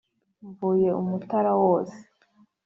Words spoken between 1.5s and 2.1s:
wose